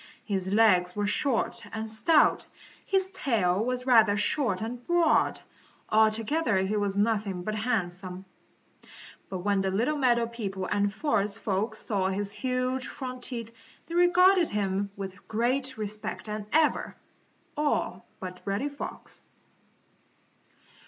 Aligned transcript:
His 0.25 0.51
legs 0.51 0.95
were 0.95 1.05
short 1.05 1.63
and 1.71 1.87
stout. 1.87 2.47
His 2.87 3.11
tail 3.11 3.63
was 3.63 3.85
rather 3.85 4.17
short 4.17 4.59
and 4.59 4.83
broad. 4.87 5.39
Altogether 5.91 6.57
he 6.61 6.75
was 6.75 6.97
anything 6.97 7.43
but 7.43 7.53
handsome. 7.53 8.25
But 9.29 9.43
when 9.45 9.61
the 9.61 9.69
little 9.69 9.97
meadow 9.99 10.25
people 10.25 10.65
and 10.65 10.91
forest 10.91 11.37
folks 11.37 11.77
saw 11.77 12.07
his 12.09 12.31
huge 12.31 12.87
front 12.87 13.21
teeth 13.21 13.51
they 13.85 13.93
regarded 13.93 14.49
him 14.49 14.89
with 14.97 15.27
greater 15.27 15.79
respect 15.79 16.25
than 16.25 16.47
ever, 16.51 16.95
all 17.55 18.03
but 18.19 18.41
Reddy 18.43 18.69
Fox. 18.69 19.21